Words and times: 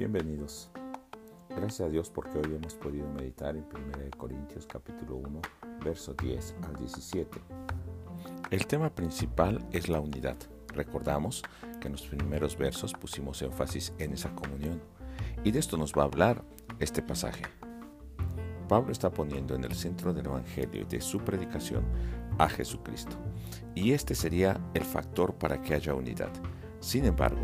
Bienvenidos. 0.00 0.70
Gracias 1.50 1.80
a 1.82 1.90
Dios 1.90 2.08
porque 2.08 2.38
hoy 2.38 2.54
hemos 2.54 2.72
podido 2.72 3.06
meditar 3.06 3.54
en 3.54 3.64
1 3.64 4.16
Corintios 4.16 4.66
capítulo 4.66 5.16
1, 5.16 5.42
verso 5.84 6.14
10 6.14 6.54
al 6.62 6.76
17. 6.76 7.38
El 8.50 8.66
tema 8.66 8.88
principal 8.88 9.62
es 9.72 9.90
la 9.90 10.00
unidad. 10.00 10.38
Recordamos 10.68 11.42
que 11.82 11.88
en 11.88 11.92
los 11.92 12.06
primeros 12.06 12.56
versos 12.56 12.94
pusimos 12.94 13.42
énfasis 13.42 13.92
en 13.98 14.14
esa 14.14 14.34
comunión 14.34 14.80
y 15.44 15.50
de 15.50 15.58
esto 15.58 15.76
nos 15.76 15.92
va 15.92 16.00
a 16.00 16.06
hablar 16.06 16.42
este 16.78 17.02
pasaje. 17.02 17.42
Pablo 18.70 18.92
está 18.92 19.10
poniendo 19.10 19.54
en 19.54 19.64
el 19.64 19.74
centro 19.74 20.14
del 20.14 20.24
Evangelio 20.24 20.80
y 20.80 20.84
de 20.86 21.02
su 21.02 21.18
predicación 21.18 21.84
a 22.38 22.48
Jesucristo. 22.48 23.18
Y 23.74 23.92
este 23.92 24.14
sería 24.14 24.58
el 24.72 24.84
factor 24.84 25.34
para 25.34 25.60
que 25.60 25.74
haya 25.74 25.92
unidad. 25.92 26.30
Sin 26.80 27.04
embargo, 27.04 27.42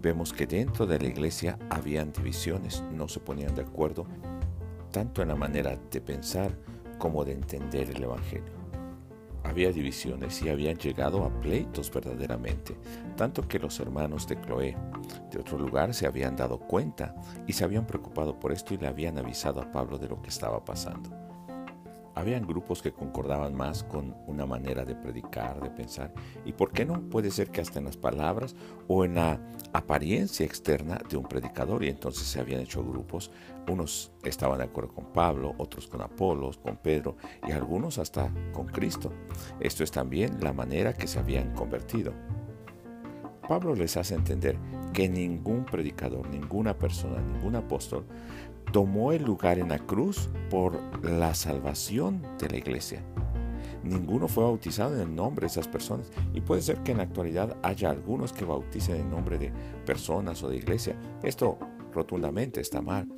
vemos 0.00 0.32
que 0.32 0.46
dentro 0.46 0.86
de 0.86 0.98
la 0.98 1.08
iglesia 1.08 1.58
habían 1.70 2.12
divisiones, 2.12 2.82
no 2.92 3.08
se 3.08 3.20
ponían 3.20 3.54
de 3.54 3.62
acuerdo 3.62 4.06
tanto 4.90 5.22
en 5.22 5.28
la 5.28 5.36
manera 5.36 5.78
de 5.90 6.00
pensar 6.00 6.50
como 6.98 7.24
de 7.24 7.32
entender 7.32 7.90
el 7.90 8.02
Evangelio. 8.02 8.58
Había 9.44 9.72
divisiones 9.72 10.42
y 10.42 10.48
habían 10.48 10.76
llegado 10.76 11.24
a 11.24 11.40
pleitos 11.40 11.90
verdaderamente, 11.92 12.76
tanto 13.16 13.46
que 13.46 13.58
los 13.58 13.78
hermanos 13.80 14.26
de 14.26 14.40
Cloé 14.40 14.76
de 15.30 15.38
otro 15.38 15.58
lugar 15.58 15.94
se 15.94 16.06
habían 16.06 16.36
dado 16.36 16.58
cuenta 16.58 17.14
y 17.46 17.52
se 17.52 17.64
habían 17.64 17.86
preocupado 17.86 18.38
por 18.38 18.52
esto 18.52 18.74
y 18.74 18.78
le 18.78 18.88
habían 18.88 19.16
avisado 19.18 19.60
a 19.60 19.70
Pablo 19.70 19.98
de 19.98 20.08
lo 20.08 20.20
que 20.20 20.28
estaba 20.28 20.64
pasando. 20.64 21.17
Habían 22.18 22.48
grupos 22.48 22.82
que 22.82 22.90
concordaban 22.90 23.54
más 23.54 23.84
con 23.84 24.16
una 24.26 24.44
manera 24.44 24.84
de 24.84 24.96
predicar, 24.96 25.62
de 25.62 25.70
pensar, 25.70 26.12
y 26.44 26.52
por 26.52 26.72
qué 26.72 26.84
no, 26.84 27.00
puede 27.00 27.30
ser 27.30 27.48
que 27.48 27.60
hasta 27.60 27.78
en 27.78 27.84
las 27.84 27.96
palabras 27.96 28.56
o 28.88 29.04
en 29.04 29.14
la 29.14 29.40
apariencia 29.72 30.44
externa 30.44 30.98
de 31.08 31.16
un 31.16 31.28
predicador, 31.28 31.84
y 31.84 31.88
entonces 31.88 32.26
se 32.26 32.40
habían 32.40 32.60
hecho 32.60 32.82
grupos, 32.82 33.30
unos 33.68 34.10
estaban 34.24 34.58
de 34.58 34.64
acuerdo 34.64 34.94
con 34.94 35.12
Pablo, 35.12 35.54
otros 35.58 35.86
con 35.86 36.02
Apolos, 36.02 36.58
con 36.58 36.78
Pedro, 36.78 37.16
y 37.46 37.52
algunos 37.52 37.98
hasta 37.98 38.32
con 38.52 38.66
Cristo. 38.66 39.12
Esto 39.60 39.84
es 39.84 39.92
también 39.92 40.38
la 40.40 40.52
manera 40.52 40.94
que 40.94 41.06
se 41.06 41.20
habían 41.20 41.54
convertido. 41.54 42.12
Pablo 43.48 43.76
les 43.76 43.96
hace 43.96 44.16
entender 44.16 44.58
que 44.92 45.08
ningún 45.08 45.64
predicador, 45.64 46.28
ninguna 46.28 46.76
persona, 46.76 47.20
ningún 47.20 47.54
apóstol 47.54 48.06
tomó 48.72 49.12
el 49.12 49.24
lugar 49.24 49.58
en 49.58 49.68
la 49.68 49.78
cruz 49.78 50.28
por 50.50 50.78
la 51.04 51.34
salvación 51.34 52.22
de 52.38 52.48
la 52.48 52.56
iglesia. 52.56 53.02
Ninguno 53.82 54.28
fue 54.28 54.44
bautizado 54.44 54.94
en 54.94 55.02
el 55.02 55.14
nombre 55.14 55.42
de 55.42 55.52
esas 55.52 55.68
personas 55.68 56.10
y 56.34 56.40
puede 56.40 56.62
ser 56.62 56.82
que 56.82 56.92
en 56.92 56.98
la 56.98 57.04
actualidad 57.04 57.56
haya 57.62 57.90
algunos 57.90 58.32
que 58.32 58.44
bauticen 58.44 58.96
en 58.96 59.10
nombre 59.10 59.38
de 59.38 59.52
personas 59.86 60.42
o 60.42 60.48
de 60.48 60.56
iglesia. 60.56 60.98
Esto 61.22 61.58
rotundamente 61.92 62.60
está 62.60 62.82
mal. 62.82 63.08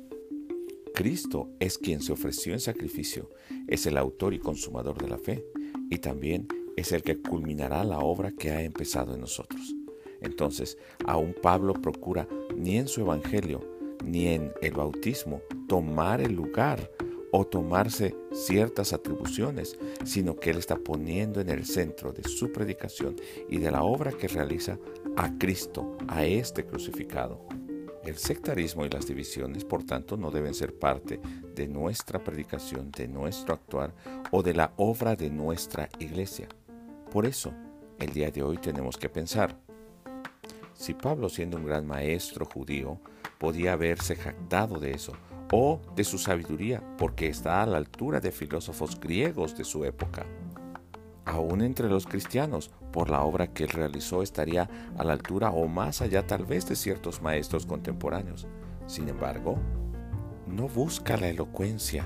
Cristo 0.93 1.49
es 1.59 1.77
quien 1.77 2.01
se 2.01 2.11
ofreció 2.11 2.53
en 2.53 2.59
sacrificio, 2.59 3.29
es 3.67 3.85
el 3.85 3.97
autor 3.97 4.33
y 4.33 4.39
consumador 4.39 5.01
de 5.01 5.07
la 5.07 5.17
fe 5.17 5.43
y 5.89 5.97
también 5.97 6.47
es 6.77 6.91
el 6.91 7.01
que 7.01 7.21
culminará 7.21 7.83
la 7.83 7.99
obra 7.99 8.31
que 8.31 8.51
ha 8.51 8.61
empezado 8.61 9.13
en 9.13 9.21
nosotros. 9.21 9.75
Entonces, 10.21 10.77
aún 11.05 11.33
Pablo 11.41 11.73
procura 11.73 12.27
ni 12.55 12.77
en 12.77 12.87
su 12.87 13.01
evangelio 13.01 13.80
ni 14.03 14.27
en 14.27 14.53
el 14.61 14.73
bautismo 14.73 15.41
tomar 15.67 16.21
el 16.21 16.33
lugar 16.33 16.91
o 17.31 17.45
tomarse 17.45 18.15
ciertas 18.33 18.93
atribuciones, 18.93 19.77
sino 20.03 20.35
que 20.35 20.49
Él 20.49 20.57
está 20.57 20.75
poniendo 20.75 21.39
en 21.39 21.49
el 21.49 21.65
centro 21.65 22.11
de 22.11 22.23
su 22.23 22.51
predicación 22.51 23.15
y 23.49 23.57
de 23.57 23.71
la 23.71 23.83
obra 23.83 24.11
que 24.11 24.27
realiza 24.27 24.77
a 25.15 25.37
Cristo, 25.37 25.97
a 26.07 26.25
este 26.25 26.65
crucificado. 26.65 27.47
El 28.03 28.17
sectarismo 28.17 28.85
y 28.85 28.89
las 28.89 29.05
divisiones, 29.05 29.63
por 29.63 29.83
tanto, 29.83 30.17
no 30.17 30.31
deben 30.31 30.53
ser 30.53 30.77
parte 30.77 31.19
de 31.55 31.67
nuestra 31.67 32.23
predicación, 32.23 32.91
de 32.91 33.07
nuestro 33.07 33.53
actuar 33.53 33.93
o 34.31 34.41
de 34.41 34.53
la 34.53 34.73
obra 34.77 35.15
de 35.15 35.29
nuestra 35.29 35.87
iglesia. 35.99 36.49
Por 37.11 37.25
eso, 37.25 37.53
el 37.99 38.11
día 38.11 38.31
de 38.31 38.41
hoy 38.41 38.57
tenemos 38.57 38.97
que 38.97 39.07
pensar, 39.07 39.55
si 40.73 40.95
Pablo 40.95 41.29
siendo 41.29 41.57
un 41.57 41.65
gran 41.65 41.85
maestro 41.85 42.45
judío 42.45 42.99
podía 43.41 43.73
haberse 43.73 44.15
jactado 44.15 44.79
de 44.79 44.91
eso, 44.91 45.13
o 45.51 45.81
de 45.95 46.03
su 46.03 46.19
sabiduría, 46.19 46.83
porque 46.95 47.27
está 47.27 47.63
a 47.63 47.65
la 47.65 47.77
altura 47.77 48.19
de 48.19 48.31
filósofos 48.31 48.99
griegos 48.99 49.57
de 49.57 49.63
su 49.63 49.83
época. 49.83 50.27
Aún 51.25 51.63
entre 51.63 51.89
los 51.89 52.05
cristianos, 52.05 52.69
por 52.93 53.09
la 53.09 53.23
obra 53.23 53.47
que 53.51 53.63
él 53.63 53.71
realizó, 53.71 54.21
estaría 54.21 54.69
a 54.95 55.03
la 55.03 55.13
altura 55.13 55.49
o 55.49 55.67
más 55.67 56.03
allá 56.03 56.27
tal 56.27 56.45
vez 56.45 56.69
de 56.69 56.75
ciertos 56.75 57.23
maestros 57.23 57.65
contemporáneos. 57.65 58.45
Sin 58.85 59.09
embargo, 59.09 59.57
no 60.45 60.67
busca 60.67 61.17
la 61.17 61.29
elocuencia, 61.29 62.05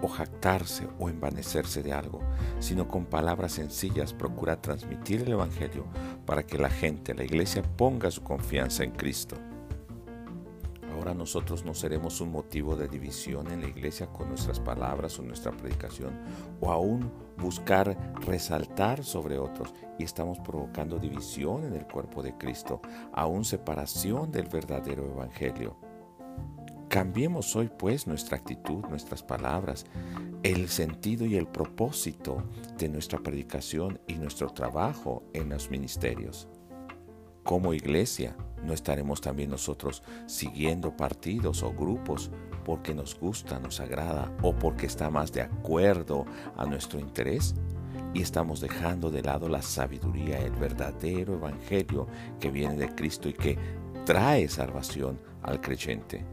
o 0.00 0.08
jactarse 0.08 0.88
o 0.98 1.10
envanecerse 1.10 1.82
de 1.82 1.92
algo, 1.92 2.22
sino 2.58 2.88
con 2.88 3.04
palabras 3.04 3.52
sencillas 3.52 4.14
procura 4.14 4.62
transmitir 4.62 5.20
el 5.20 5.32
Evangelio 5.32 5.84
para 6.24 6.42
que 6.42 6.56
la 6.56 6.70
gente, 6.70 7.12
la 7.12 7.24
iglesia, 7.24 7.62
ponga 7.76 8.10
su 8.10 8.22
confianza 8.22 8.82
en 8.82 8.92
Cristo. 8.92 9.36
Ahora 11.00 11.14
nosotros 11.14 11.64
no 11.64 11.72
seremos 11.72 12.20
un 12.20 12.30
motivo 12.30 12.76
de 12.76 12.86
división 12.86 13.50
en 13.50 13.62
la 13.62 13.68
iglesia 13.68 14.08
con 14.08 14.28
nuestras 14.28 14.60
palabras 14.60 15.18
o 15.18 15.22
nuestra 15.22 15.50
predicación, 15.50 16.12
o 16.60 16.70
aún 16.70 17.10
buscar 17.38 17.96
resaltar 18.26 19.02
sobre 19.02 19.38
otros, 19.38 19.72
y 19.98 20.04
estamos 20.04 20.38
provocando 20.40 20.98
división 20.98 21.64
en 21.64 21.72
el 21.72 21.86
cuerpo 21.86 22.22
de 22.22 22.36
Cristo, 22.36 22.82
aún 23.14 23.46
separación 23.46 24.30
del 24.30 24.48
verdadero 24.48 25.06
Evangelio. 25.06 25.78
Cambiemos 26.90 27.56
hoy 27.56 27.70
pues 27.78 28.06
nuestra 28.06 28.36
actitud, 28.36 28.84
nuestras 28.90 29.22
palabras, 29.22 29.86
el 30.42 30.68
sentido 30.68 31.24
y 31.24 31.36
el 31.36 31.46
propósito 31.46 32.42
de 32.76 32.90
nuestra 32.90 33.20
predicación 33.20 33.98
y 34.06 34.16
nuestro 34.16 34.50
trabajo 34.50 35.22
en 35.32 35.48
los 35.48 35.70
ministerios. 35.70 36.46
Como 37.42 37.72
iglesia, 37.72 38.36
no 38.64 38.72
estaremos 38.72 39.20
también 39.20 39.50
nosotros 39.50 40.02
siguiendo 40.26 40.96
partidos 40.96 41.62
o 41.62 41.72
grupos 41.72 42.30
porque 42.64 42.94
nos 42.94 43.18
gusta, 43.18 43.58
nos 43.58 43.80
agrada 43.80 44.30
o 44.42 44.54
porque 44.54 44.86
está 44.86 45.10
más 45.10 45.32
de 45.32 45.42
acuerdo 45.42 46.26
a 46.56 46.66
nuestro 46.66 47.00
interés 47.00 47.54
y 48.12 48.22
estamos 48.22 48.60
dejando 48.60 49.10
de 49.10 49.22
lado 49.22 49.48
la 49.48 49.62
sabiduría, 49.62 50.38
el 50.38 50.52
verdadero 50.52 51.34
evangelio 51.34 52.06
que 52.38 52.50
viene 52.50 52.76
de 52.76 52.94
Cristo 52.94 53.28
y 53.28 53.32
que 53.32 53.56
trae 54.04 54.48
salvación 54.48 55.20
al 55.42 55.60
creyente. 55.60 56.24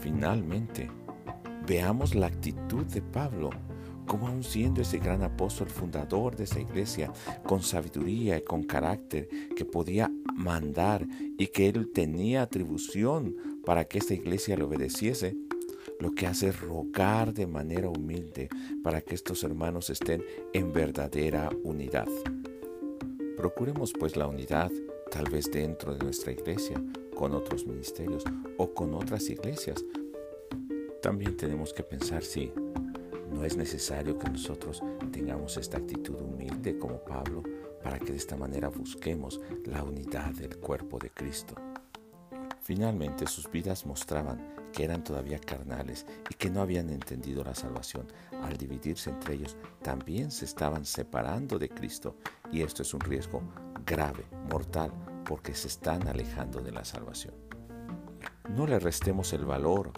Finalmente, 0.00 0.90
veamos 1.66 2.14
la 2.14 2.26
actitud 2.26 2.84
de 2.86 3.02
Pablo, 3.02 3.50
como 4.12 4.28
aun 4.28 4.44
siendo 4.44 4.82
ese 4.82 4.98
gran 4.98 5.22
apóstol 5.22 5.70
fundador 5.70 6.36
de 6.36 6.44
esa 6.44 6.60
iglesia, 6.60 7.10
con 7.46 7.62
sabiduría 7.62 8.36
y 8.36 8.42
con 8.42 8.62
carácter, 8.62 9.26
que 9.56 9.64
podía 9.64 10.12
mandar 10.34 11.06
y 11.38 11.46
que 11.46 11.70
él 11.70 11.90
tenía 11.94 12.42
atribución 12.42 13.34
para 13.64 13.86
que 13.86 13.96
esta 13.96 14.12
iglesia 14.12 14.54
le 14.54 14.64
obedeciese, 14.64 15.34
lo 15.98 16.10
que 16.12 16.26
hace 16.26 16.48
es 16.48 16.60
rogar 16.60 17.32
de 17.32 17.46
manera 17.46 17.88
humilde 17.88 18.50
para 18.82 19.00
que 19.00 19.14
estos 19.14 19.44
hermanos 19.44 19.88
estén 19.88 20.22
en 20.52 20.74
verdadera 20.74 21.48
unidad. 21.62 22.08
Procuremos 23.38 23.94
pues 23.98 24.14
la 24.14 24.26
unidad, 24.26 24.70
tal 25.10 25.30
vez 25.30 25.50
dentro 25.50 25.94
de 25.94 26.04
nuestra 26.04 26.32
iglesia, 26.32 26.76
con 27.14 27.32
otros 27.32 27.66
ministerios 27.66 28.24
o 28.58 28.74
con 28.74 28.92
otras 28.92 29.30
iglesias. 29.30 29.82
También 31.00 31.34
tenemos 31.34 31.72
que 31.72 31.82
pensar 31.82 32.22
si 32.22 32.52
no 33.32 33.44
es 33.44 33.56
necesario 33.56 34.18
que 34.18 34.28
nosotros 34.28 34.82
tengamos 35.10 35.56
esta 35.56 35.78
actitud 35.78 36.20
humilde 36.20 36.78
como 36.78 37.02
Pablo 37.04 37.42
para 37.82 37.98
que 37.98 38.12
de 38.12 38.18
esta 38.18 38.36
manera 38.36 38.68
busquemos 38.68 39.40
la 39.64 39.82
unidad 39.82 40.32
del 40.32 40.56
cuerpo 40.58 40.98
de 40.98 41.10
Cristo. 41.10 41.54
Finalmente 42.60 43.26
sus 43.26 43.50
vidas 43.50 43.86
mostraban 43.86 44.52
que 44.72 44.84
eran 44.84 45.04
todavía 45.04 45.38
carnales 45.38 46.06
y 46.30 46.34
que 46.34 46.50
no 46.50 46.62
habían 46.62 46.90
entendido 46.90 47.44
la 47.44 47.54
salvación. 47.54 48.06
Al 48.42 48.56
dividirse 48.56 49.10
entre 49.10 49.34
ellos, 49.34 49.56
también 49.82 50.30
se 50.30 50.44
estaban 50.44 50.84
separando 50.84 51.58
de 51.58 51.68
Cristo 51.68 52.16
y 52.50 52.62
esto 52.62 52.82
es 52.82 52.94
un 52.94 53.00
riesgo 53.00 53.42
grave, 53.84 54.24
mortal, 54.50 54.92
porque 55.24 55.54
se 55.54 55.68
están 55.68 56.06
alejando 56.08 56.60
de 56.60 56.72
la 56.72 56.84
salvación. 56.84 57.34
No 58.50 58.66
le 58.66 58.78
restemos 58.78 59.32
el 59.32 59.44
valor 59.44 59.92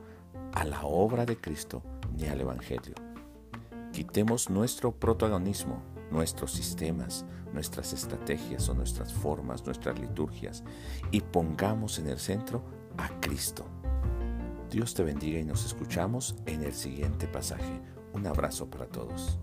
a 0.53 0.65
la 0.65 0.83
obra 0.83 1.27
de 1.27 1.37
Cristo 1.37 1.83
ni 2.17 2.27
al 2.27 2.41
Evangelio. 2.41 2.95
Quitemos 3.95 4.51
nuestro 4.51 4.91
protagonismo, 4.91 5.81
nuestros 6.11 6.51
sistemas, 6.51 7.25
nuestras 7.53 7.93
estrategias 7.93 8.69
o 8.69 8.75
nuestras 8.75 9.13
formas, 9.13 9.65
nuestras 9.65 9.97
liturgias 10.01 10.65
y 11.13 11.21
pongamos 11.21 12.01
en 12.01 12.09
el 12.09 12.19
centro 12.19 12.65
a 12.97 13.09
Cristo. 13.21 13.65
Dios 14.69 14.95
te 14.95 15.05
bendiga 15.05 15.39
y 15.39 15.45
nos 15.45 15.65
escuchamos 15.65 16.35
en 16.47 16.65
el 16.65 16.75
siguiente 16.75 17.29
pasaje. 17.29 17.81
Un 18.13 18.27
abrazo 18.27 18.69
para 18.69 18.87
todos. 18.87 19.39